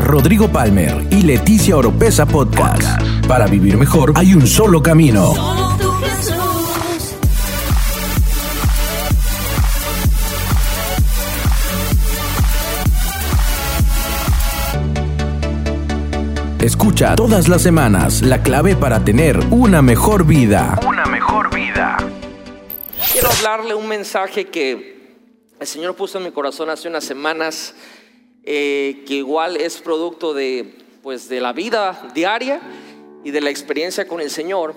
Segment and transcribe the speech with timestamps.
[0.00, 3.02] Rodrigo Palmer y Leticia Oropesa Podcast.
[3.26, 5.32] Para vivir mejor hay un solo camino.
[16.60, 20.78] Escucha todas las semanas la clave para tener una mejor vida.
[20.86, 21.96] Una mejor vida.
[23.12, 24.92] Quiero hablarle un mensaje que
[25.58, 27.74] el Señor puso en mi corazón hace unas semanas,
[28.44, 32.60] eh, que igual es producto de, pues, de la vida diaria
[33.24, 34.74] y de la experiencia con el Señor.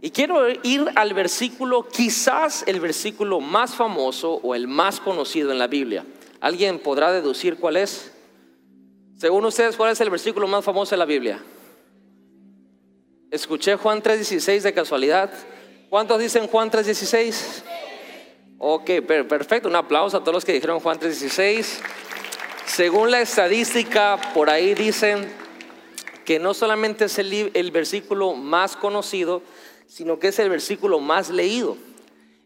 [0.00, 5.58] Y quiero ir al versículo, quizás el versículo más famoso o el más conocido en
[5.58, 6.04] la Biblia.
[6.40, 8.12] ¿Alguien podrá deducir cuál es?
[9.16, 11.42] Según ustedes, ¿cuál es el versículo más famoso de la Biblia?
[13.32, 15.32] Escuché Juan 3:16 de casualidad.
[15.90, 17.64] ¿Cuántos dicen Juan 3:16?
[18.58, 18.84] Ok,
[19.28, 19.68] perfecto.
[19.68, 21.80] Un aplauso a todos los que dijeron Juan 3:16.
[22.68, 25.26] Según la estadística, por ahí dicen
[26.24, 29.42] que no solamente es el, versículo más conocido,
[29.86, 31.78] sino que es el versículo más leído.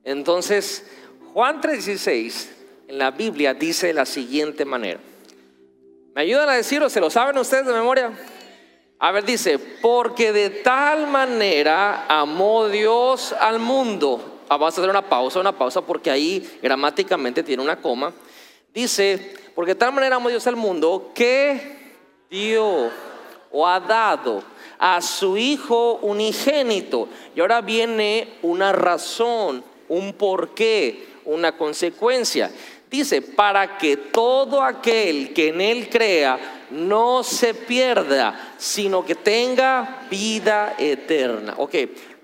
[0.04, 0.86] Entonces,
[1.34, 2.48] Juan 3:16
[2.86, 5.00] en la Biblia dice de la siguiente manera.
[6.14, 6.88] ¿Me ayudan a decirlo?
[6.88, 8.12] ¿Se lo saben ustedes de memoria?
[9.00, 14.40] A ver, dice, porque de tal manera amó Dios al mundo.
[14.48, 18.12] Ah, vamos a hacer una pausa, una pausa, porque ahí gramáticamente tiene una coma.
[18.74, 21.78] Dice, porque de tal manera amó Dios al mundo que
[22.30, 22.90] dio
[23.50, 24.42] o ha dado
[24.78, 27.08] a su Hijo unigénito.
[27.36, 32.50] Y ahora viene una razón, un porqué, una consecuencia.
[32.90, 36.38] Dice, para que todo aquel que en Él crea
[36.70, 41.54] no se pierda, sino que tenga vida eterna.
[41.58, 41.74] Ok,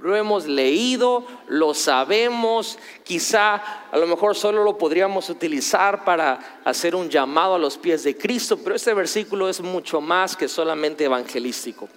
[0.00, 3.56] lo hemos leído, lo sabemos, quizá
[3.90, 8.16] a lo mejor solo lo podríamos utilizar para hacer un llamado a los pies de
[8.16, 11.88] Cristo, pero este versículo es mucho más que solamente evangelístico.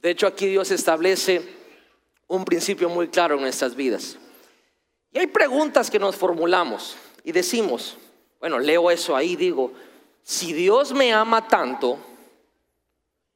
[0.00, 1.42] De hecho, aquí Dios establece
[2.28, 4.18] un principio muy claro en nuestras vidas.
[5.12, 7.98] Y hay preguntas que nos formulamos y decimos,
[8.40, 9.72] bueno, leo eso ahí, digo,
[10.22, 11.98] si Dios me ama tanto,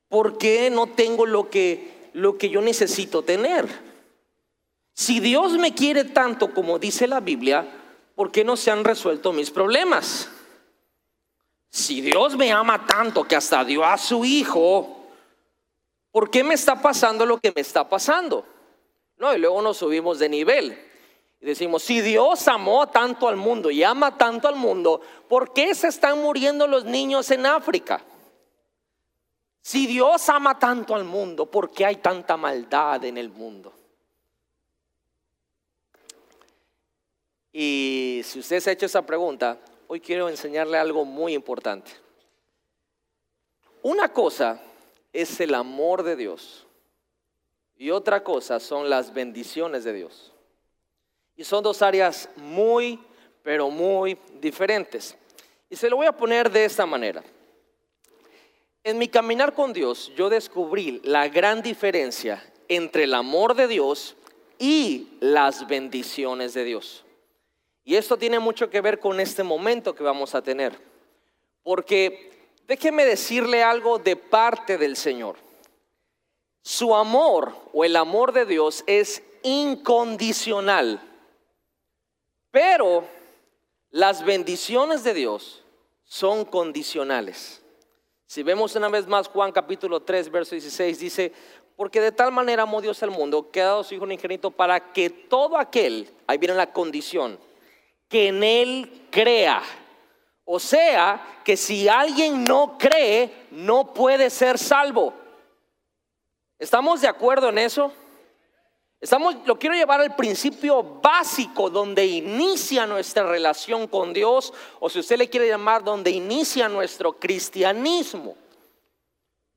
[0.09, 3.86] ¿por qué no tengo lo que, lo que yo necesito tener?
[4.99, 7.69] Si Dios me quiere tanto como dice la Biblia,
[8.15, 10.31] ¿por qué no se han resuelto mis problemas?
[11.69, 15.06] Si Dios me ama tanto que hasta dio a su hijo,
[16.11, 18.47] ¿por qué me está pasando lo que me está pasando?
[19.19, 20.83] No, y luego nos subimos de nivel.
[21.43, 25.75] Y decimos, si Dios amó tanto al mundo y ama tanto al mundo, ¿por qué
[25.75, 28.03] se están muriendo los niños en África?
[29.61, 33.75] Si Dios ama tanto al mundo, ¿por qué hay tanta maldad en el mundo?
[37.59, 41.91] Y si usted se ha hecho esa pregunta, hoy quiero enseñarle algo muy importante.
[43.81, 44.61] Una cosa
[45.11, 46.67] es el amor de Dios
[47.78, 50.34] y otra cosa son las bendiciones de Dios.
[51.34, 53.00] Y son dos áreas muy,
[53.43, 55.17] pero muy diferentes.
[55.71, 57.25] Y se lo voy a poner de esta manera.
[58.84, 64.15] En mi caminar con Dios, yo descubrí la gran diferencia entre el amor de Dios
[64.59, 67.06] y las bendiciones de Dios.
[67.87, 70.77] Y esto tiene mucho que ver con este momento que vamos a tener.
[71.63, 75.37] Porque déjeme decirle algo de parte del Señor.
[76.63, 81.01] Su amor o el amor de Dios es incondicional.
[82.51, 83.05] Pero
[83.91, 85.63] las bendiciones de Dios
[86.03, 87.63] son condicionales.
[88.27, 91.33] Si vemos una vez más Juan capítulo 3, verso 16, dice,
[91.77, 94.93] porque de tal manera amó Dios al mundo que ha dado su Hijo ingenito para
[94.93, 97.39] que todo aquel, ahí viene la condición,
[98.09, 99.62] que en Él crea.
[100.44, 105.12] O sea, que si alguien no cree, no puede ser salvo.
[106.59, 107.93] ¿Estamos de acuerdo en eso?
[109.00, 115.00] Estamos, lo quiero llevar al principio básico donde inicia nuestra relación con Dios, o si
[115.00, 118.37] usted le quiere llamar, donde inicia nuestro cristianismo.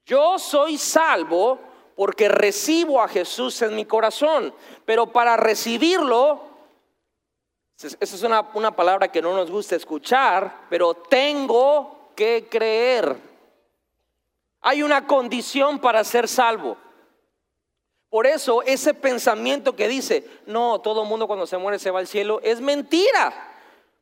[0.06, 1.60] Yo soy salvo
[1.96, 4.54] porque recibo a Jesús en mi corazón,
[4.86, 6.49] pero para recibirlo,
[7.82, 13.16] esa es una, una palabra que no nos gusta escuchar, pero tengo que creer.
[14.62, 16.76] Hay una condición para ser salvo.
[18.10, 22.08] Por eso ese pensamiento que dice, no, todo mundo cuando se muere se va al
[22.08, 23.56] cielo, es mentira.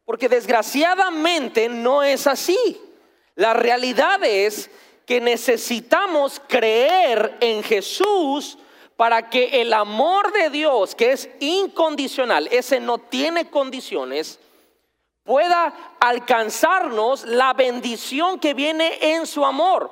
[0.05, 2.81] Porque desgraciadamente no es así.
[3.35, 4.71] La realidad es
[5.05, 8.57] que necesitamos creer en Jesús
[8.97, 14.39] para que el amor de Dios, que es incondicional, ese no tiene condiciones,
[15.23, 19.91] pueda alcanzarnos la bendición que viene en su amor.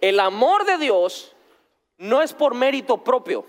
[0.00, 1.36] el amor de Dios
[1.98, 3.44] no es por mérito propio.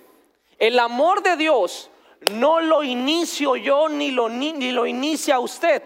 [0.59, 1.89] El amor de Dios
[2.19, 5.81] no lo inicio yo ni lo, ni lo inicia usted,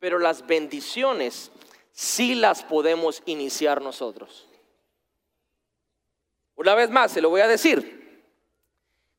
[0.00, 1.52] pero las bendiciones
[1.92, 4.48] sí las podemos iniciar nosotros.
[6.56, 8.03] Una vez más, se lo voy a decir.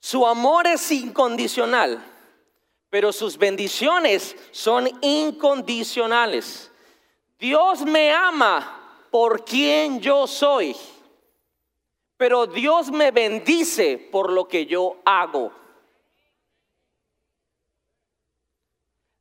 [0.06, 2.00] Su amor es incondicional,
[2.92, 6.72] pero sus bendiciones son incondicionales.
[7.40, 10.76] Dios me ama por quien yo soy,
[12.18, 15.52] pero Dios me bendice por lo que yo hago.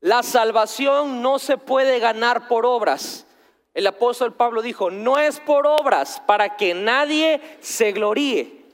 [0.01, 3.27] La salvación no se puede ganar por obras.
[3.73, 8.67] El apóstol Pablo dijo, no es por obras para que nadie se gloríe,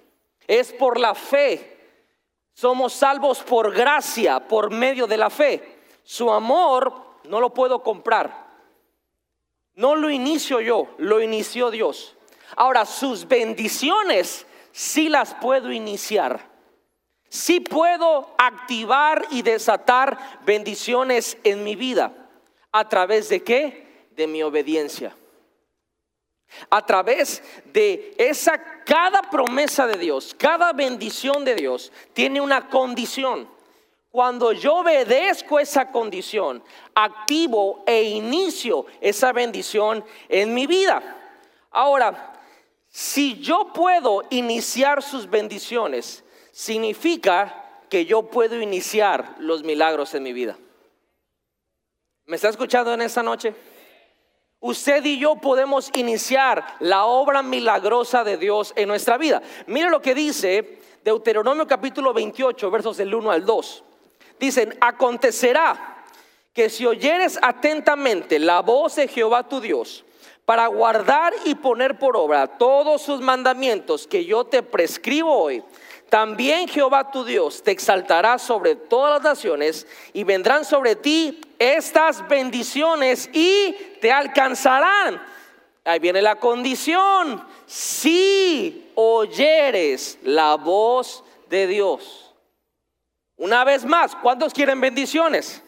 [0.48, 1.69] es por la fe.
[2.60, 5.78] Somos salvos por gracia, por medio de la fe.
[6.04, 6.92] Su amor
[7.24, 8.48] no lo puedo comprar.
[9.76, 12.18] No lo inicio yo, lo inició Dios.
[12.56, 16.50] Ahora, sus bendiciones sí las puedo iniciar.
[17.30, 22.12] Sí puedo activar y desatar bendiciones en mi vida.
[22.72, 24.06] ¿A través de qué?
[24.10, 25.16] De mi obediencia.
[26.68, 33.48] A través de esa, cada promesa de Dios, cada bendición de Dios tiene una condición.
[34.10, 36.62] Cuando yo obedezco esa condición,
[36.94, 41.00] activo e inicio esa bendición en mi vida.
[41.70, 42.34] Ahora,
[42.88, 50.32] si yo puedo iniciar sus bendiciones, significa que yo puedo iniciar los milagros en mi
[50.32, 50.58] vida.
[52.26, 53.54] ¿Me está escuchando en esta noche?
[54.60, 59.40] Usted y yo podemos iniciar la obra milagrosa de Dios en nuestra vida.
[59.66, 63.84] Mire lo que dice Deuteronomio capítulo 28, versos del 1 al 2.
[64.38, 66.04] Dicen, acontecerá
[66.52, 70.04] que si oyeres atentamente la voz de Jehová tu Dios,
[70.44, 75.62] para guardar y poner por obra todos sus mandamientos que yo te prescribo hoy,
[76.10, 82.26] también Jehová tu Dios te exaltará sobre todas las naciones y vendrán sobre ti estas
[82.28, 85.22] bendiciones y te alcanzarán.
[85.84, 87.46] Ahí viene la condición.
[87.66, 92.34] Si oyeres la voz de Dios.
[93.36, 95.62] Una vez más, ¿cuántos quieren bendiciones?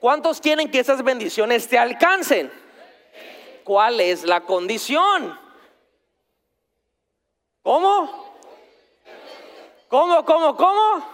[0.00, 2.52] ¿Cuántos quieren que esas bendiciones te alcancen?
[3.64, 5.36] ¿Cuál es la condición?
[7.62, 8.26] ¿Cómo?
[9.88, 11.08] ¿Cómo, cómo, cómo?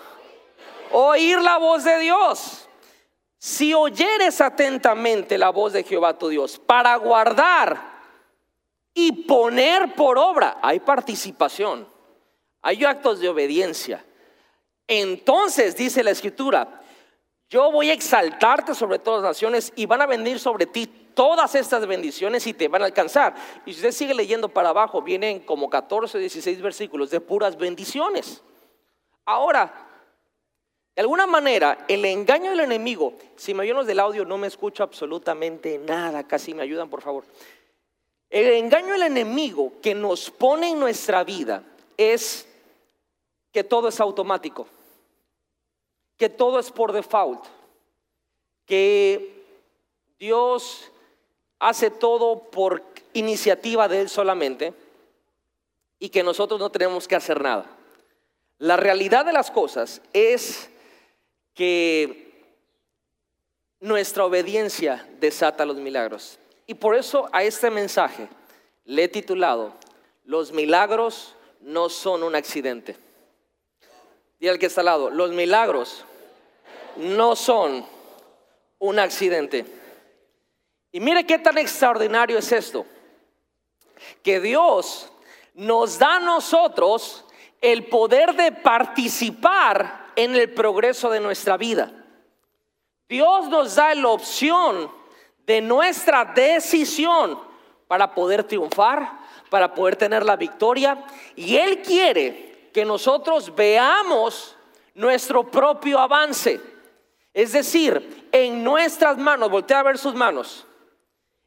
[0.91, 2.62] Oír la voz de Dios.
[3.45, 7.91] Si oyeres atentamente la voz de Jehová tu Dios para guardar
[8.95, 11.89] y poner por obra, hay participación,
[12.63, 14.07] hay actos de obediencia.
[14.87, 16.83] Entonces dice la escritura,
[17.51, 21.57] yo voy a exaltarte sobre todas las naciones y van a venir sobre ti todas
[21.57, 23.35] estas bendiciones y te van a alcanzar.
[23.67, 27.57] Y si usted sigue leyendo para abajo, vienen como 14 o 16 versículos de puras
[27.57, 28.41] bendiciones.
[29.25, 29.92] Ahora,
[30.95, 34.47] de alguna manera, el engaño del enemigo, si me oyen los del audio, no me
[34.47, 37.25] escucho absolutamente nada, casi me ayudan, por favor.
[38.29, 41.65] El engaño del enemigo que nos pone en nuestra vida
[41.97, 42.47] es
[43.53, 44.67] que todo es automático,
[46.19, 47.45] que todo es por default,
[48.67, 49.45] que
[50.19, 50.91] Dios
[51.59, 52.83] hace todo por
[53.15, 54.75] iniciativa de Él solamente
[55.99, 57.67] y que nosotros no tenemos que hacer nada.
[58.59, 60.71] La realidad de las cosas es
[61.55, 62.33] que
[63.81, 66.39] nuestra obediencia desata los milagros.
[66.67, 68.29] Y por eso a este mensaje
[68.85, 69.75] le he titulado,
[70.25, 72.97] los milagros no son un accidente.
[74.39, 76.05] Y al que está al lado, los milagros
[76.97, 77.85] no son
[78.79, 79.65] un accidente.
[80.91, 82.85] Y mire qué tan extraordinario es esto,
[84.23, 85.11] que Dios
[85.55, 87.25] nos da a nosotros
[87.61, 91.91] el poder de participar en el progreso de nuestra vida.
[93.09, 94.91] Dios nos da la opción
[95.47, 97.39] de nuestra decisión
[97.87, 99.19] para poder triunfar,
[99.51, 101.05] para poder tener la victoria.
[101.37, 104.57] Y Él quiere que nosotros veamos
[104.95, 106.61] nuestro propio avance.
[107.35, 110.67] Es decir, en nuestras manos, voltea a ver sus manos,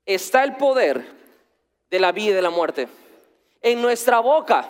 [0.06, 1.14] está el poder
[1.90, 2.88] de la vida y de la muerte.
[3.62, 4.68] En nuestra boca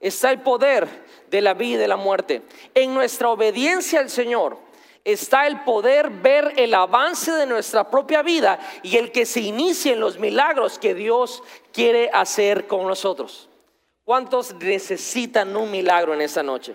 [0.00, 0.88] está el poder
[1.30, 2.42] de la vida y de la muerte.
[2.74, 4.58] En nuestra obediencia al Señor
[5.04, 10.00] está el poder ver el avance de nuestra propia vida y el que se inicien
[10.00, 11.42] los milagros que Dios
[11.72, 13.48] quiere hacer con nosotros.
[14.04, 16.74] ¿Cuántos necesitan un milagro en esta noche?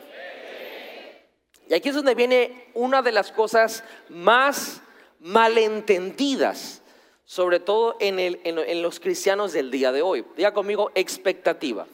[1.67, 4.81] Y aquí es donde viene una de las cosas más
[5.19, 6.83] malentendidas
[7.25, 10.25] sobre todo en, el, en, en los cristianos del día de hoy.
[10.35, 11.87] Diga conmigo expectativa.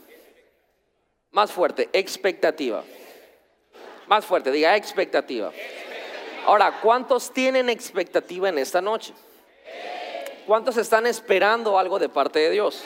[1.31, 2.83] Más fuerte, expectativa.
[4.07, 5.51] Más fuerte, diga expectativa.
[6.45, 9.13] Ahora, ¿cuántos tienen expectativa en esta noche?
[10.48, 12.83] ¿Cuántos están esperando algo de parte de Dios?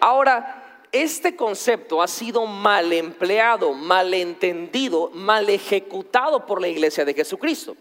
[0.00, 7.14] Ahora, este concepto ha sido mal empleado, mal entendido, mal ejecutado por la iglesia de
[7.14, 7.76] Jesucristo.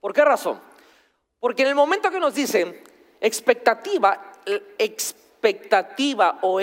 [0.00, 0.60] ¿Por qué razón?
[1.40, 2.78] Porque en el momento que nos dicen
[3.20, 4.32] expectativa,
[4.78, 6.60] expectativa o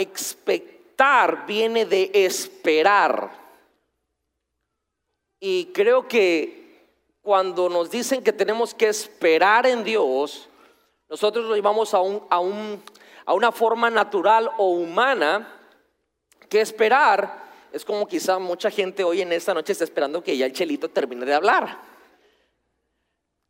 [1.47, 3.31] viene de esperar.
[5.39, 6.85] Y creo que
[7.21, 10.47] cuando nos dicen que tenemos que esperar en Dios,
[11.09, 12.83] nosotros lo llevamos a, un, a, un,
[13.25, 15.59] a una forma natural o humana
[16.49, 17.41] que esperar
[17.71, 20.89] es como quizá mucha gente hoy en esta noche está esperando que ya el chelito
[20.89, 21.79] termine de hablar.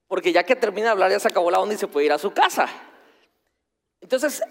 [0.08, 2.12] Porque ya que termina de hablar ya se acabó la onda y se puede ir
[2.12, 2.68] a su casa.
[4.00, 4.42] Entonces,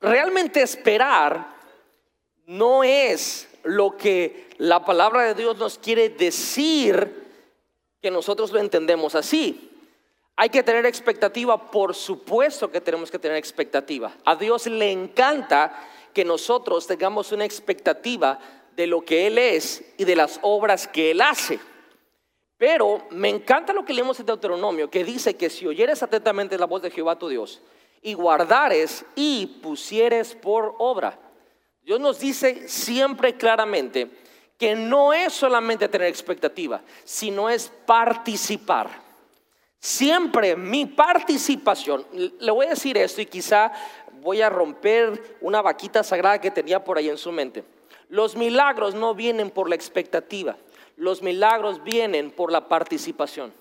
[0.00, 1.61] realmente esperar
[2.46, 7.22] no es lo que la palabra de Dios nos quiere decir
[8.00, 9.70] que nosotros lo entendemos así.
[10.36, 14.12] Hay que tener expectativa, por supuesto que tenemos que tener expectativa.
[14.24, 18.38] A Dios le encanta que nosotros tengamos una expectativa
[18.74, 21.60] de lo que Él es y de las obras que Él hace.
[22.56, 26.66] Pero me encanta lo que leemos en Deuteronomio, que dice que si oyeres atentamente la
[26.66, 27.60] voz de Jehová tu Dios
[28.00, 31.18] y guardares y pusieres por obra
[31.82, 34.08] Dios nos dice siempre claramente
[34.56, 38.88] que no es solamente tener expectativa, sino es participar.
[39.80, 43.72] Siempre mi participación, le voy a decir esto y quizá
[44.20, 47.64] voy a romper una vaquita sagrada que tenía por ahí en su mente.
[48.08, 50.56] Los milagros no vienen por la expectativa,
[50.96, 53.52] los milagros vienen por la participación.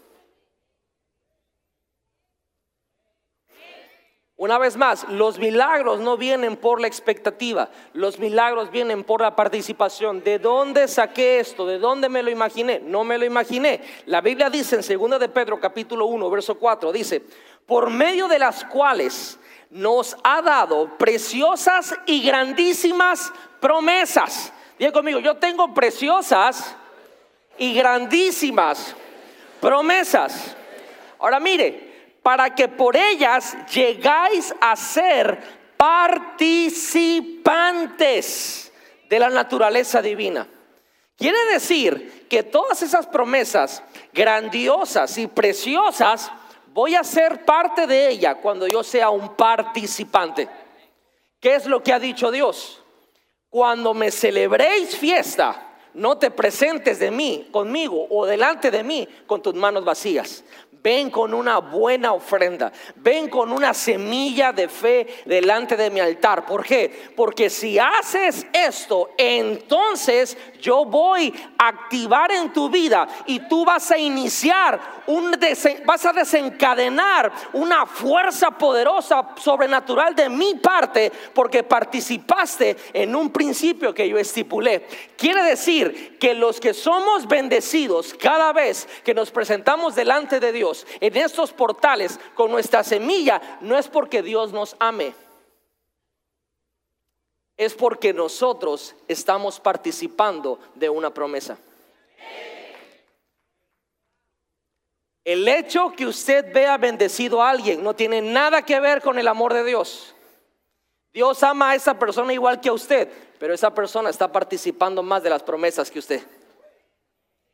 [4.42, 9.36] Una vez más, los milagros no vienen por la expectativa, los milagros vienen por la
[9.36, 10.24] participación.
[10.24, 11.64] ¿De dónde saqué esto?
[11.64, 12.80] ¿De dónde me lo imaginé?
[12.80, 13.82] No me lo imaginé.
[14.08, 17.22] La Biblia dice en 2 de Pedro capítulo 1, verso 4, dice,
[17.68, 19.38] por medio de las cuales
[19.70, 24.52] nos ha dado preciosas y grandísimas promesas.
[24.80, 26.76] Diga conmigo, yo tengo preciosas
[27.60, 28.96] y grandísimas
[29.60, 30.56] promesas.
[31.20, 31.91] Ahora mire,
[32.22, 35.42] para que por ellas llegáis a ser
[35.78, 38.72] participantes
[39.10, 40.48] de la naturaleza divina.
[41.18, 46.32] Quiere decir que todas esas promesas grandiosas y preciosas,
[46.74, 50.48] voy a ser parte de ella cuando yo sea un participante.
[51.40, 52.82] ¿Qué es lo que ha dicho Dios?
[53.50, 59.42] Cuando me celebréis fiesta, no te presentes de mí, conmigo o delante de mí con
[59.42, 60.46] tus manos vacías
[60.84, 66.46] ven con una buena ofrenda, ven con una semilla de fe delante de mi altar.
[66.46, 67.12] ¿Por qué?
[67.16, 73.92] Porque si haces esto, entonces yo voy a activar en tu vida y tú vas
[73.92, 75.32] a iniciar, un
[75.86, 83.94] vas a desencadenar una fuerza poderosa, sobrenatural de mi parte, porque participaste en un principio
[83.94, 84.86] que yo estipulé.
[85.18, 90.71] Quiere decir que los que somos bendecidos cada vez que nos presentamos delante de Dios,
[91.00, 95.14] en estos portales con nuestra semilla, no es porque Dios nos ame.
[97.58, 101.58] Es porque nosotros estamos participando de una promesa.
[105.24, 109.28] El hecho que usted vea bendecido a alguien no tiene nada que ver con el
[109.28, 110.16] amor de Dios.
[111.14, 115.22] Dios ama a esa persona igual que a usted, pero esa persona está participando más
[115.22, 116.22] de las promesas que usted.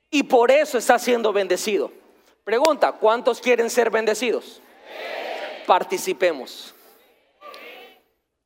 [0.10, 1.92] Y por eso está siendo bendecido.
[2.48, 4.62] Pregunta, ¿cuántos quieren ser bendecidos?
[5.66, 6.74] Participemos.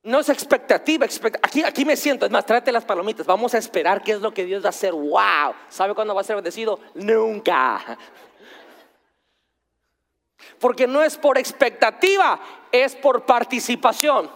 [0.01, 1.05] No es expectativa,
[1.43, 4.34] aquí, aquí me siento, es más, tráete las palomitas, vamos a esperar qué es lo
[4.34, 4.91] que Dios va a hacer.
[4.93, 5.53] ¡Wow!
[5.70, 6.79] ¿Sabe cuándo va a ser bendecido?
[6.96, 7.96] Nunca.
[10.60, 12.39] Porque no es por expectativa,
[12.72, 14.31] es por participación.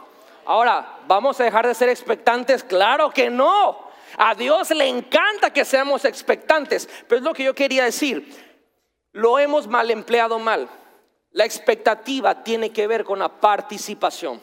[0.45, 2.63] Ahora, ¿vamos a dejar de ser expectantes?
[2.63, 3.83] Claro que no.
[4.15, 8.44] A Dios le encanta que seamos expectantes, pero es lo que yo quería decir
[9.15, 10.69] lo hemos mal empleado mal.
[11.31, 14.41] La expectativa tiene que ver con la participación.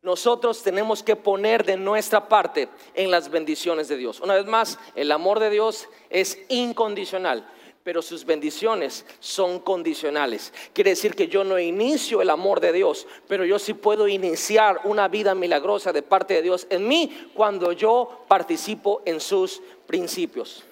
[0.00, 4.20] Nosotros tenemos que poner de nuestra parte en las bendiciones de Dios.
[4.20, 7.50] Una vez más, el amor de Dios es incondicional,
[7.82, 10.52] pero sus bendiciones son condicionales.
[10.72, 14.82] Quiere decir que yo no inicio el amor de Dios, pero yo sí puedo iniciar
[14.84, 20.62] una vida milagrosa de parte de Dios en mí cuando yo participo en sus principios.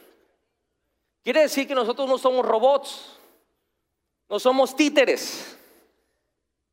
[1.25, 3.14] Quiere decir que nosotros no somos robots.
[4.35, 5.57] No somos títeres.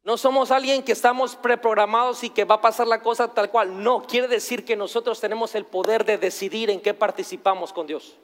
[0.02, 3.84] No somos alguien que estamos preprogramados y que va a pasar la cosa tal cual.
[3.84, 8.18] No, quiere decir que nosotros tenemos el poder de decidir en qué participamos con Dios.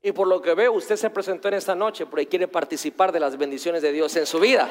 [0.00, 3.20] Y por lo que veo, usted se presentó en esta noche porque quiere participar de
[3.20, 4.66] las bendiciones de Dios en su vida.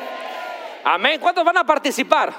[0.84, 1.20] Amén.
[1.22, 2.34] ¿Cuántos van a participar?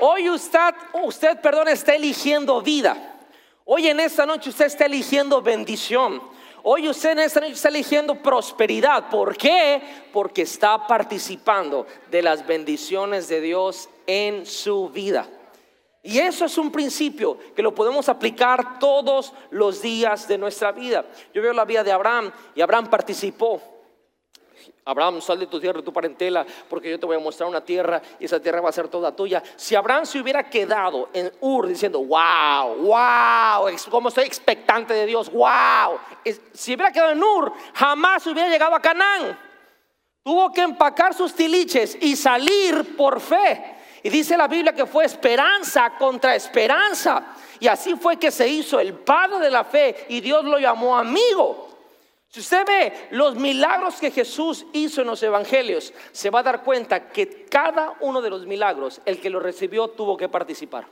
[0.00, 3.18] Hoy usted, usted, perdón, está eligiendo vida.
[3.66, 6.34] Hoy en esta noche usted está eligiendo bendición.
[6.68, 9.08] Hoy usted está eligiendo prosperidad.
[9.08, 9.80] ¿Por qué?
[10.12, 15.28] Porque está participando de las bendiciones de Dios en su vida.
[16.02, 21.04] Y eso es un principio que lo podemos aplicar todos los días de nuestra vida.
[21.32, 23.62] Yo veo la vida de Abraham y Abraham participó
[24.88, 27.60] Abraham, sal de tu tierra, de tu parentela, porque yo te voy a mostrar una
[27.60, 29.42] tierra y esa tierra va a ser toda tuya.
[29.56, 35.28] Si Abraham se hubiera quedado en Ur diciendo, wow, wow, como estoy expectante de Dios,
[35.32, 35.98] wow.
[36.52, 39.36] Si hubiera quedado en Ur, jamás hubiera llegado a Canaán.
[40.22, 43.74] Tuvo que empacar sus tiliches y salir por fe.
[44.04, 47.34] Y dice la Biblia que fue esperanza contra esperanza.
[47.58, 50.96] Y así fue que se hizo el padre de la fe y Dios lo llamó
[50.96, 51.65] amigo.
[52.36, 56.62] Si usted ve los milagros que Jesús hizo en los evangelios, se va a dar
[56.62, 60.86] cuenta que cada uno de los milagros, el que lo recibió tuvo que participar.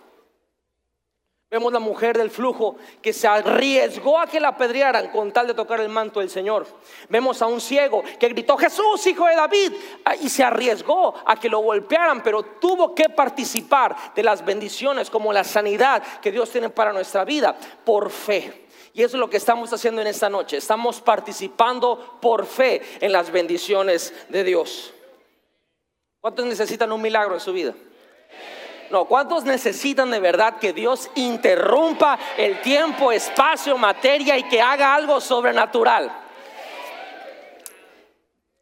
[1.50, 5.52] Vemos la mujer del flujo que se arriesgó a que la apedrearan con tal de
[5.52, 6.66] tocar el manto del Señor.
[7.10, 9.72] Vemos a un ciego que gritó, Jesús, hijo de David,
[10.06, 15.10] ah, y se arriesgó a que lo golpearan, pero tuvo que participar de las bendiciones
[15.10, 18.63] como la sanidad que Dios tiene para nuestra vida por fe.
[18.94, 20.56] Y eso es lo que estamos haciendo en esta noche.
[20.56, 24.94] Estamos participando por fe en las bendiciones de Dios.
[26.20, 27.74] ¿Cuántos necesitan un milagro en su vida?
[28.90, 34.94] No, ¿cuántos necesitan de verdad que Dios interrumpa el tiempo, espacio, materia y que haga
[34.94, 36.12] algo sobrenatural?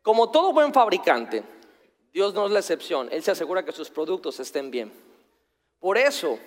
[0.01, 1.45] Como todo buen fabricante,
[2.11, 3.11] Dios no es la excepción.
[3.13, 4.91] Él se asegura que sus productos estén bien.
[5.79, 6.39] Por eso,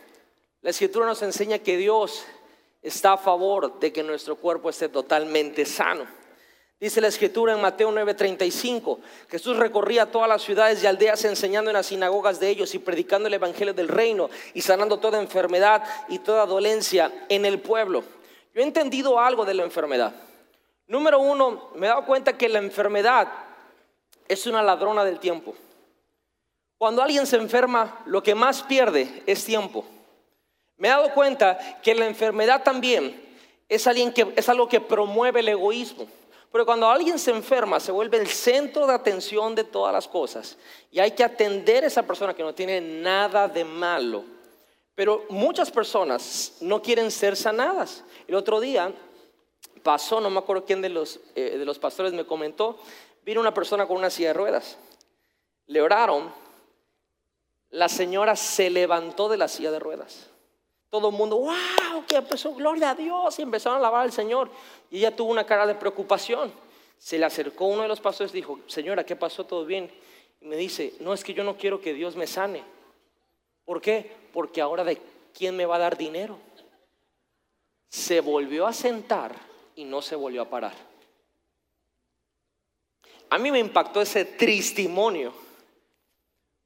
[0.62, 2.26] la escritura nos enseña que Dios
[2.86, 6.06] está a favor de que nuestro cuerpo esté totalmente sano.
[6.80, 11.74] Dice la escritura en Mateo 9:35, Jesús recorría todas las ciudades y aldeas enseñando en
[11.74, 16.20] las sinagogas de ellos y predicando el evangelio del reino y sanando toda enfermedad y
[16.20, 18.04] toda dolencia en el pueblo.
[18.54, 20.14] Yo he entendido algo de la enfermedad.
[20.86, 23.30] Número uno, me he dado cuenta que la enfermedad
[24.28, 25.56] es una ladrona del tiempo.
[26.78, 29.86] Cuando alguien se enferma, lo que más pierde es tiempo.
[30.78, 33.24] Me he dado cuenta que la enfermedad también
[33.70, 33.88] es,
[34.50, 36.08] algo que promueve el egoísmo.
[36.52, 40.58] Pero cuando alguien se enferma, se vuelve el centro de atención de todas las cosas.
[40.92, 44.24] Y hay que atender a esa persona que no tiene nada de malo.
[44.96, 48.04] Pero muchas personas no quieren ser sanadas.
[48.28, 48.94] El otro día
[49.84, 52.80] pasó, no me acuerdo quién de los, eh, de los pastores me comentó,
[53.26, 54.78] vino una persona con una silla de ruedas.
[55.68, 56.32] Le oraron.
[57.72, 60.30] La señora se levantó de la silla de ruedas.
[60.96, 64.50] Todo el mundo, wow, que empezó, gloria a Dios, y empezaron a alabar al Señor.
[64.90, 66.54] Y ella tuvo una cara de preocupación.
[66.98, 69.44] Se le acercó uno de los pastores y dijo, señora, ¿qué pasó?
[69.44, 69.92] ¿Todo bien?
[70.40, 72.64] Y me dice, no, es que yo no quiero que Dios me sane.
[73.66, 74.10] ¿Por qué?
[74.32, 75.02] Porque ahora de
[75.34, 76.40] quién me va a dar dinero.
[77.90, 79.36] Se volvió a sentar
[79.76, 80.76] y no se volvió a parar.
[83.30, 85.34] A mí me impactó ese testimonio,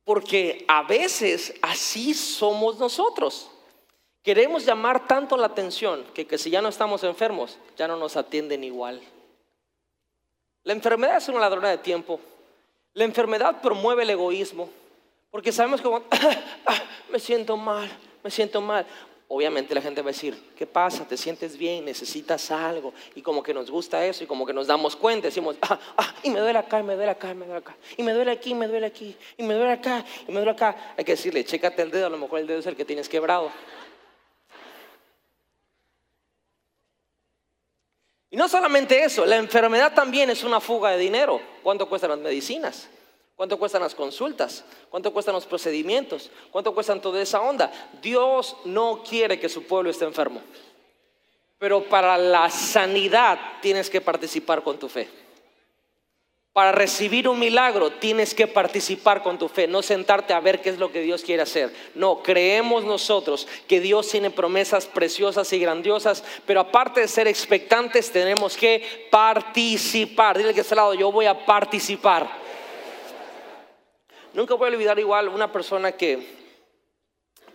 [0.04, 3.50] porque a veces así somos nosotros.
[4.24, 8.18] Queremos llamar tanto la atención que, que si ya no estamos enfermos, ya no nos
[8.18, 9.02] atienden igual.
[10.64, 12.20] La enfermedad es una ladrona de tiempo.
[12.94, 14.70] La enfermedad promueve el egoísmo.
[15.32, 15.88] Porque sabemos que
[16.66, 16.76] ah,
[17.12, 17.90] me siento mal,
[18.24, 18.86] me siento mal.
[19.32, 21.08] Obviamente la gente va a decir, ¿qué pasa?
[21.08, 21.86] ¿Te sientes bien?
[21.86, 22.94] ¿Necesitas algo?
[23.14, 26.16] Y como que nos gusta eso y como que nos damos cuenta, decimos, ah, ah,
[26.24, 28.32] y me duele acá, y me duele acá, y me duele acá, y me duele
[28.32, 30.96] aquí, y me duele aquí, y me duele acá, y me duele acá.
[30.98, 33.08] Hay que decirle, chécate el dedo, a lo mejor el dedo es el que tienes
[33.08, 33.52] quebrado.
[38.40, 41.42] No solamente eso, la enfermedad también es una fuga de dinero.
[41.62, 42.88] ¿Cuánto cuestan las medicinas?
[43.36, 44.64] ¿Cuánto cuestan las consultas?
[44.90, 46.32] ¿Cuánto cuestan los procedimientos?
[46.50, 47.70] ¿Cuánto cuestan toda esa onda?
[48.02, 50.40] Dios no quiere que su pueblo esté enfermo.
[51.58, 55.10] Pero para la sanidad tienes que participar con tu fe.
[56.60, 60.68] Para recibir un milagro tienes que participar con tu fe, no sentarte a ver qué
[60.68, 61.74] es lo que Dios quiere hacer.
[61.96, 68.12] No, creemos nosotros que Dios tiene promesas preciosas y grandiosas, pero aparte de ser expectantes
[68.12, 70.38] tenemos que participar.
[70.38, 72.30] Dile que está lado, yo voy a participar.
[74.34, 76.28] Nunca voy a olvidar igual una persona que,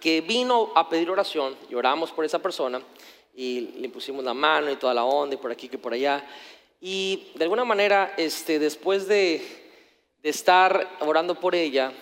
[0.01, 2.81] que vino a pedir oración, y oramos por esa persona
[3.37, 6.25] y le pusimos la mano y toda la onda y por aquí que por allá.
[6.87, 9.40] Y de alguna manera, este, después de,
[10.23, 11.94] de estar orando por ella,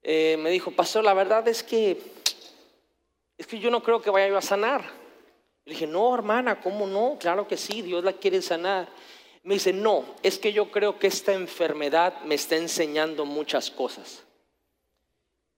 [0.00, 2.00] eh, me dijo, pastor, la verdad es que,
[3.36, 4.84] es que yo no creo que vaya a sanar.
[5.64, 7.16] Le dije, no, hermana, ¿cómo no?
[7.18, 8.88] Claro que sí, Dios la quiere sanar.
[9.42, 14.22] Me dice, no, es que yo creo que esta enfermedad me está enseñando muchas cosas.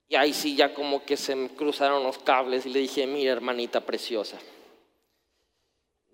[0.09, 3.33] Y ahí sí, ya como que se me cruzaron los cables y le dije, mira,
[3.33, 4.39] hermanita preciosa,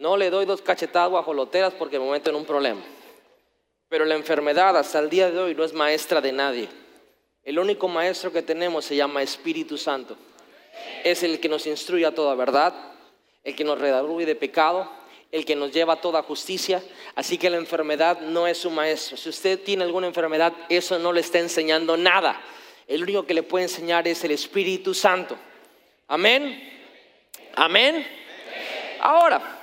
[0.01, 2.81] no le doy dos cachetadas guajoloteras porque me meto en un problema.
[3.91, 6.71] Pero la enfermedad hasta el día de hoy no es maestra de nadie.
[7.45, 10.17] El único maestro que tenemos se llama Espíritu Santo.
[11.05, 12.75] Es el que nos instruye a toda verdad,
[13.45, 14.91] el que nos redarguye de pecado,
[15.31, 16.83] el que nos lleva a toda justicia.
[17.15, 19.19] Así que la enfermedad no es su maestro.
[19.19, 22.41] Si usted tiene alguna enfermedad, eso no le está enseñando nada.
[22.87, 25.37] El único que le puede enseñar es el Espíritu Santo.
[26.09, 26.59] Amén.
[27.55, 28.07] Amén.
[29.01, 29.60] Ahora,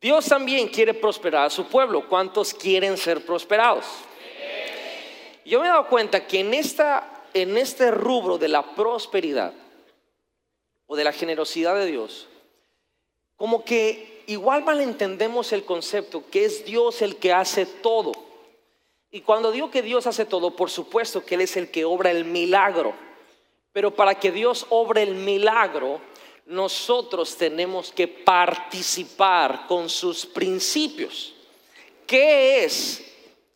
[0.00, 2.08] Dios también quiere prosperar a su pueblo.
[2.08, 3.84] ¿Cuántos quieren ser prosperados?
[5.44, 9.52] Yo me he dado cuenta que en, esta, en este rubro de la prosperidad
[10.86, 12.28] o de la generosidad de Dios,
[13.36, 18.12] como que igual malentendemos el concepto que es Dios el que hace todo.
[19.10, 22.10] Y cuando digo que Dios hace todo, por supuesto que Él es el que obra
[22.10, 22.94] el milagro.
[23.72, 26.00] Pero para que Dios obre el milagro,
[26.50, 31.32] nosotros tenemos que participar con sus principios.
[32.04, 33.04] ¿Qué es,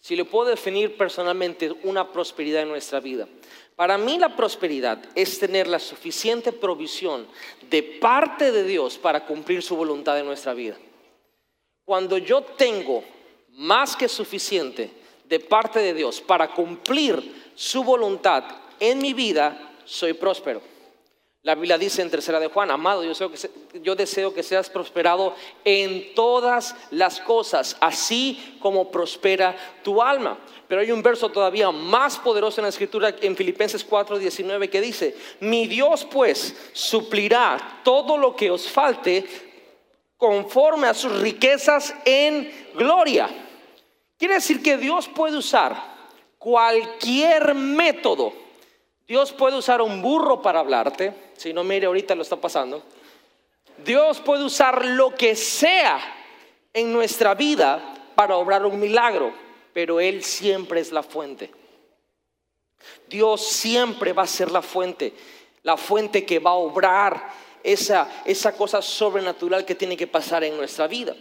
[0.00, 3.26] si le puedo definir personalmente, una prosperidad en nuestra vida?
[3.74, 7.26] Para mí la prosperidad es tener la suficiente provisión
[7.68, 10.78] de parte de Dios para cumplir su voluntad en nuestra vida.
[11.84, 13.02] Cuando yo tengo
[13.48, 14.88] más que suficiente
[15.24, 18.44] de parte de Dios para cumplir su voluntad
[18.78, 20.73] en mi vida, soy próspero.
[21.44, 24.70] La Biblia dice en tercera de Juan, amado, yo deseo, que, yo deseo que seas
[24.70, 30.38] prosperado en todas las cosas, así como prospera tu alma.
[30.66, 35.14] Pero hay un verso todavía más poderoso en la escritura en Filipenses 4:19 que dice,
[35.40, 39.26] mi Dios pues suplirá todo lo que os falte
[40.16, 43.28] conforme a sus riquezas en gloria.
[44.16, 45.76] Quiere decir que Dios puede usar
[46.38, 48.43] cualquier método.
[49.06, 51.32] Dios puede usar un burro para hablarte.
[51.36, 52.82] Si no, mire, ahorita lo está pasando.
[53.84, 56.00] Dios puede usar lo que sea
[56.72, 59.32] en nuestra vida para obrar un milagro,
[59.72, 61.50] pero Él siempre es la fuente.
[63.08, 65.12] Dios siempre va a ser la fuente,
[65.62, 70.56] la fuente que va a obrar esa, esa cosa sobrenatural que tiene que pasar en
[70.56, 71.16] nuestra vida.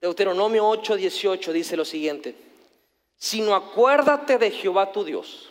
[0.00, 2.34] Deuteronomio 8, 18 dice lo siguiente,
[3.16, 5.50] sino acuérdate de Jehová tu Dios,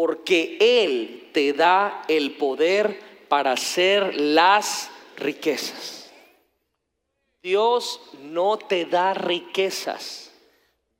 [0.00, 6.12] porque Él te da el poder para hacer las riquezas.
[7.42, 10.30] Dios no te da riquezas,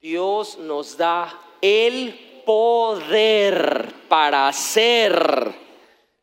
[0.01, 5.55] Dios nos da el poder para hacer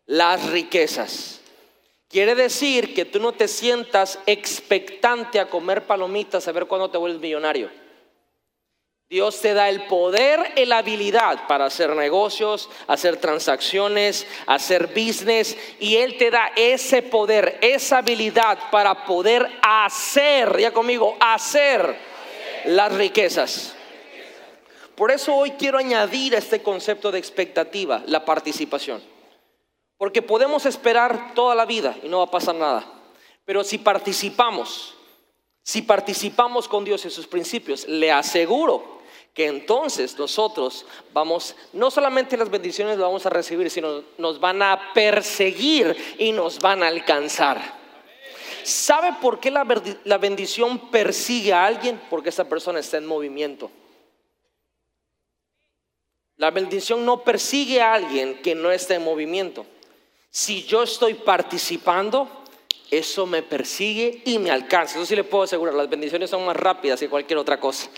[0.06, 1.40] las riquezas.
[2.10, 6.98] Quiere decir que tú no te sientas expectante a comer palomitas a ver cuándo te
[6.98, 7.85] vuelves millonario.
[9.08, 15.56] Dios te da el poder y la habilidad para hacer negocios, hacer transacciones, hacer business.
[15.80, 21.96] Y Él te da ese poder, esa habilidad para poder hacer, ya conmigo, hacer
[22.66, 23.76] las riquezas.
[24.96, 29.04] Por eso hoy quiero añadir a este concepto de expectativa, la participación.
[29.98, 32.84] Porque podemos esperar toda la vida y no va a pasar nada.
[33.46, 34.96] Pero si participamos,
[35.62, 38.95] si participamos con Dios en sus principios, le aseguro
[39.36, 44.62] que entonces nosotros vamos, no solamente las bendiciones las vamos a recibir, sino nos van
[44.62, 47.62] a perseguir y nos van a alcanzar.
[48.64, 49.66] ¿Sabe por qué la,
[50.18, 52.02] bendición persigue a alguien?
[52.10, 53.70] Porque esa persona está en movimiento.
[56.38, 59.66] La bendición no persigue a alguien que no está en movimiento.
[60.30, 62.30] Si yo estoy participando,
[62.90, 64.96] eso me persigue y me alcanza.
[64.96, 67.90] Eso sí le puedo asegurar, las bendiciones son más rápidas que cualquier otra cosa.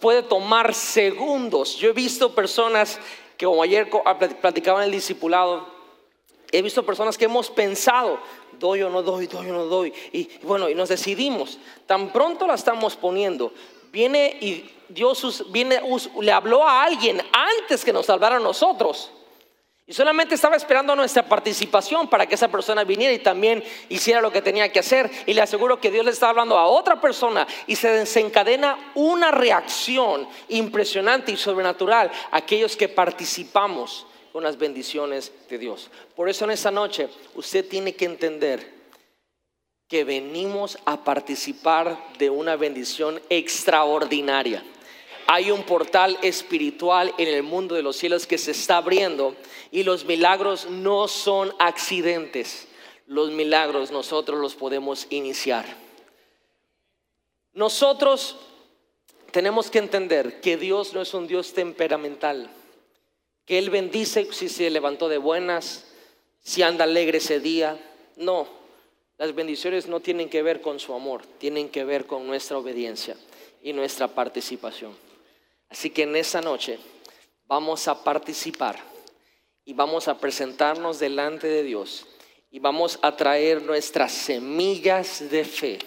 [0.00, 1.76] Puede tomar segundos.
[1.76, 2.98] Yo he visto personas
[3.36, 5.66] que como ayer ah, platicaban el discipulado,
[6.52, 8.18] he visto personas que hemos pensado,
[8.60, 11.58] doy o no doy, doy o no doy, y bueno, y nos decidimos.
[11.86, 13.52] Tan pronto la estamos poniendo,
[13.90, 15.80] viene y Dios viene,
[16.20, 19.10] le habló a alguien antes que nos salvara a nosotros.
[19.86, 24.32] Y solamente estaba esperando nuestra participación para que esa persona viniera y también hiciera lo
[24.32, 25.10] que tenía que hacer.
[25.26, 29.30] Y le aseguro que Dios le está hablando a otra persona y se desencadena una
[29.30, 35.90] reacción impresionante y sobrenatural a aquellos que participamos con las bendiciones de Dios.
[36.16, 38.72] Por eso en esta noche usted tiene que entender
[39.86, 44.64] que venimos a participar de una bendición extraordinaria.
[45.26, 49.36] Hay un portal espiritual en el mundo de los cielos que se está abriendo
[49.70, 52.68] y los milagros no son accidentes.
[53.06, 55.64] Los milagros nosotros los podemos iniciar.
[57.52, 58.36] Nosotros
[59.30, 62.50] tenemos que entender que Dios no es un Dios temperamental,
[63.44, 65.86] que Él bendice si se levantó de buenas,
[66.40, 67.78] si anda alegre ese día.
[68.16, 68.48] No,
[69.18, 73.16] las bendiciones no tienen que ver con su amor, tienen que ver con nuestra obediencia
[73.62, 74.92] y nuestra participación.
[75.74, 76.78] Así que en esta noche
[77.48, 78.78] vamos a participar
[79.64, 82.06] y vamos a presentarnos delante de Dios
[82.52, 85.80] y vamos a traer nuestras semillas de fe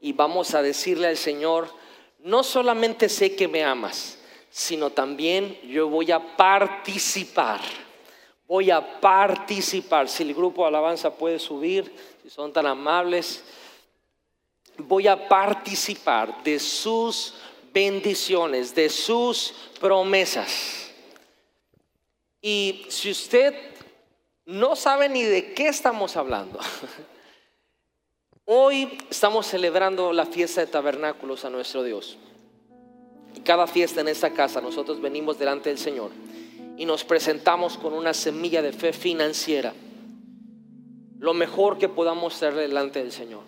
[0.00, 1.72] y vamos a decirle al Señor,
[2.18, 4.18] no solamente sé que me amas,
[4.50, 7.60] sino también yo voy a participar.
[8.48, 10.08] Voy a participar.
[10.08, 13.44] Si el grupo de alabanza puede subir, si son tan amables,
[14.76, 17.36] voy a participar de sus
[17.72, 20.90] bendiciones, de sus promesas.
[22.42, 23.54] Y si usted
[24.46, 26.58] no sabe ni de qué estamos hablando,
[28.44, 32.16] hoy estamos celebrando la fiesta de tabernáculos a nuestro Dios.
[33.34, 36.10] Y cada fiesta en esta casa nosotros venimos delante del Señor
[36.76, 39.74] y nos presentamos con una semilla de fe financiera.
[41.18, 43.42] Lo mejor que podamos ser delante del Señor.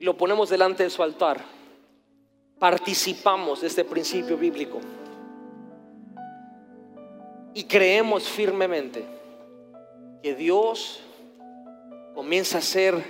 [0.00, 1.44] Y lo ponemos delante de su altar
[2.58, 4.80] participamos de este principio bíblico
[7.54, 9.04] y creemos firmemente
[10.22, 11.00] que Dios
[12.14, 13.02] comienza a hacer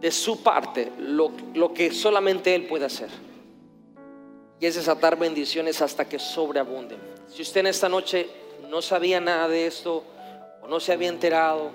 [0.00, 3.08] de su parte lo, lo que solamente Él puede hacer.
[4.58, 6.98] Y es desatar bendiciones hasta que sobreabunden.
[7.28, 8.28] Si usted en esta noche
[8.70, 10.02] no sabía nada de esto
[10.62, 11.70] o no se había enterado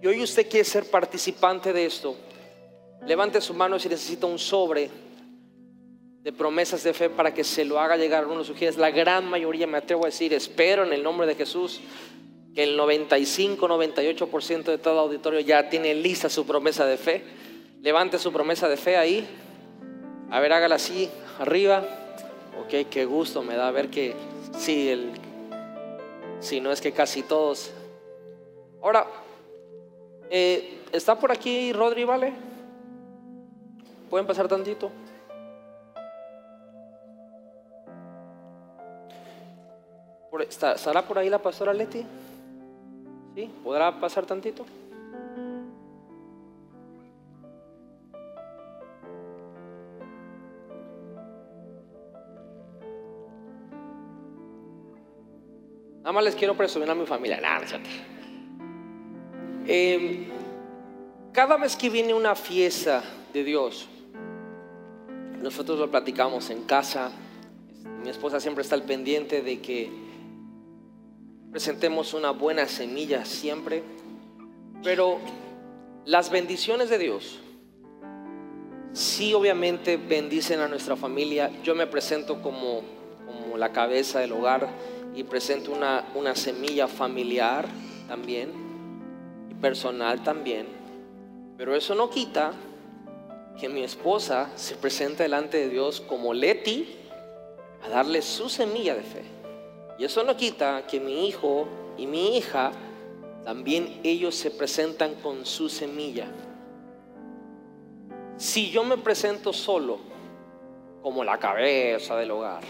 [0.00, 2.16] y hoy usted quiere ser participante de esto,
[3.06, 4.90] levante su mano si necesita un sobre
[6.22, 8.90] de promesas de fe para que se lo haga llegar a uno de sus La
[8.90, 11.80] gran mayoría, me atrevo a decir, espero en el nombre de Jesús
[12.54, 17.24] que el 95, 98% de todo auditorio ya tiene lista su promesa de fe.
[17.80, 19.26] Levante su promesa de fe ahí.
[20.30, 21.84] A ver, hágala así, arriba.
[22.60, 24.14] Ok, qué gusto me da ver que
[24.58, 25.12] sí, el,
[26.40, 27.72] si no es que casi todos.
[28.82, 29.06] Ahora,
[30.30, 32.32] eh, ¿está por aquí Rodri, vale?
[34.10, 34.92] ¿Pueden pasar tantito?
[40.40, 42.04] ¿Estará por ahí la pastora Leti?
[43.34, 43.50] ¿Sí?
[43.62, 44.64] ¿Podrá pasar tantito?
[55.98, 57.40] Nada más les quiero presumir a mi familia.
[59.66, 60.28] Eh,
[61.32, 63.88] cada vez que viene una fiesta de Dios,
[65.40, 67.12] nosotros lo platicamos en casa.
[68.02, 70.11] Mi esposa siempre está al pendiente de que
[71.52, 73.82] presentemos una buena semilla siempre,
[74.82, 75.18] pero
[76.06, 77.40] las bendiciones de Dios
[78.94, 81.50] sí obviamente bendicen a nuestra familia.
[81.62, 82.80] Yo me presento como,
[83.26, 84.66] como la cabeza del hogar
[85.14, 87.68] y presento una, una semilla familiar
[88.08, 88.50] también
[89.50, 90.66] y personal también,
[91.58, 92.52] pero eso no quita
[93.60, 96.96] que mi esposa se presente delante de Dios como Leti
[97.84, 99.31] a darle su semilla de fe.
[99.98, 102.72] Y eso no quita que mi hijo y mi hija
[103.44, 106.26] también ellos se presentan con su semilla.
[108.36, 109.98] Si yo me presento solo
[111.02, 112.62] como la cabeza del hogar,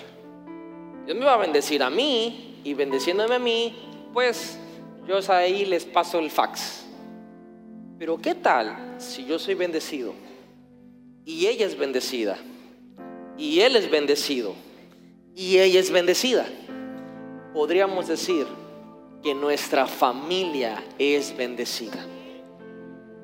[1.06, 3.74] Dios me va a bendecir a mí y bendeciéndome a mí,
[4.12, 4.58] pues
[5.06, 6.86] yo ahí les paso el fax.
[7.98, 10.12] Pero ¿qué tal si yo soy bendecido
[11.24, 12.38] y ella es bendecida
[13.36, 14.54] y él es bendecido
[15.34, 16.46] y ella es bendecida?
[17.52, 18.46] Podríamos decir
[19.22, 22.04] que nuestra familia es bendecida.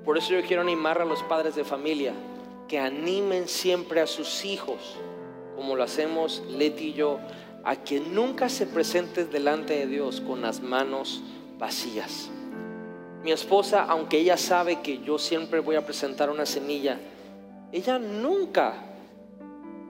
[0.05, 2.13] Por eso yo quiero animar a los padres de familia
[2.69, 4.97] que animen siempre a sus hijos,
[5.57, 7.19] como lo hacemos Leti y yo,
[7.65, 11.23] a que nunca se presenten delante de Dios con las manos
[11.59, 12.31] vacías.
[13.25, 16.99] Mi esposa, aunque ella sabe que yo siempre voy a presentar una semilla,
[17.73, 18.75] ella nunca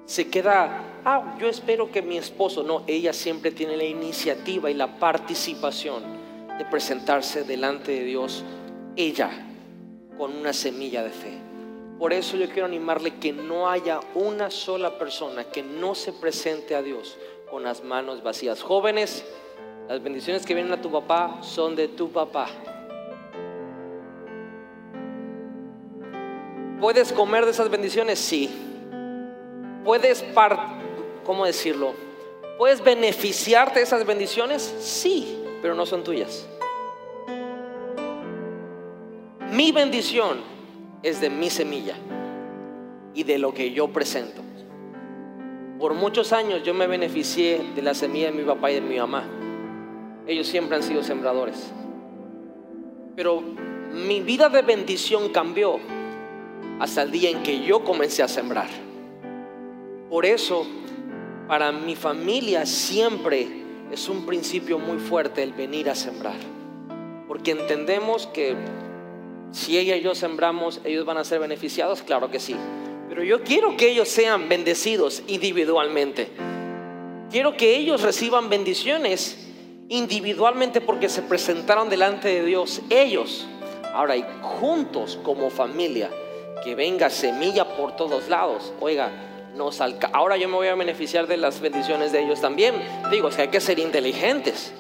[0.07, 4.75] se queda, ah, yo espero que mi esposo, no, ella siempre tiene la iniciativa y
[4.75, 6.03] la participación
[6.59, 8.45] de presentarse delante de Dios,
[8.95, 9.31] ella,
[10.19, 11.39] con una semilla de fe.
[11.99, 16.75] Por eso yo quiero animarle que no haya una sola persona que no se presente
[16.75, 17.17] a Dios
[17.51, 18.63] con las manos vacías.
[18.63, 19.25] Jóvenes,
[19.89, 22.49] las bendiciones que vienen a tu papá son de tu papá.
[26.81, 28.19] ¿Puedes comer de esas bendiciones?
[28.19, 28.67] Sí
[29.89, 30.23] puedes
[31.29, 31.93] ¿cómo decirlo?
[32.57, 34.63] ¿Puedes beneficiarte de esas bendiciones?
[34.81, 36.49] Sí, pero no son tuyas.
[39.53, 40.39] Mi bendición
[41.03, 41.97] es de mi semilla
[43.13, 44.41] y de lo que yo presento.
[45.79, 48.97] Por muchos años yo me beneficié de la semilla de mi papá y de mi
[48.99, 49.25] mamá.
[50.27, 51.75] Ellos siempre han sido sembradores.
[53.17, 53.43] Pero
[53.93, 55.79] mi vida de bendición cambió
[56.81, 58.69] hasta el día en que yo comencé a sembrar.
[60.09, 60.67] Por eso,
[61.49, 63.49] para mi familia siempre
[63.91, 66.37] es un principio muy fuerte el venir a sembrar.
[67.27, 68.55] Porque entendemos que
[69.53, 72.55] si ella y yo sembramos, ellos van a ser beneficiados, claro que sí.
[73.09, 76.29] Pero yo quiero que ellos sean bendecidos individualmente.
[77.31, 79.49] Quiero que ellos reciban bendiciones
[79.89, 83.47] individualmente porque se presentaron delante de Dios ellos.
[83.95, 86.11] Ahora, y juntos como familia,
[86.63, 88.75] que venga semilla por todos lados.
[88.81, 89.11] Oiga,
[90.13, 92.75] ahora yo me voy a beneficiar de las bendiciones de ellos también.
[93.11, 94.73] Digo, es que hay que ser inteligentes.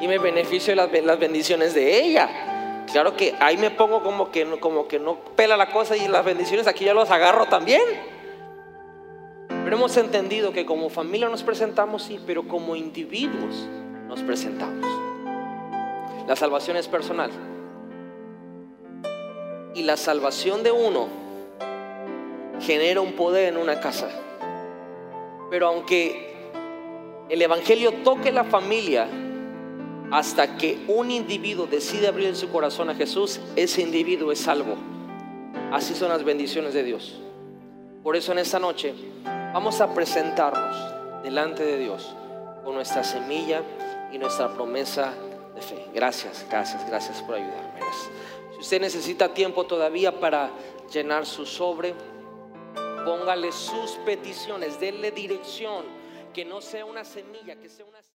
[0.00, 2.84] Y me beneficio de las, las bendiciones de ella.
[2.92, 6.24] Claro que ahí me pongo como que, como que no pela la cosa y las
[6.24, 7.82] bendiciones aquí ya los agarro también.
[9.48, 13.66] Pero hemos entendido que como familia nos presentamos, sí, pero como individuos
[14.06, 14.86] nos presentamos.
[16.28, 17.30] La salvación es personal.
[19.74, 21.23] Y la salvación de uno
[22.64, 24.08] genera un poder en una casa.
[25.50, 26.34] Pero aunque
[27.28, 29.06] el Evangelio toque la familia,
[30.10, 34.76] hasta que un individuo decide abrir su corazón a Jesús, ese individuo es salvo.
[35.72, 37.20] Así son las bendiciones de Dios.
[38.02, 38.94] Por eso en esta noche
[39.52, 40.76] vamos a presentarnos
[41.22, 42.14] delante de Dios
[42.64, 43.62] con nuestra semilla
[44.12, 45.14] y nuestra promesa
[45.54, 45.86] de fe.
[45.94, 47.80] Gracias, gracias, gracias por ayudarme.
[48.52, 50.50] Si usted necesita tiempo todavía para
[50.92, 51.94] llenar su sobre,
[53.04, 55.84] póngale sus peticiones, denle dirección,
[56.32, 58.04] que no sea una semilla, que sea una...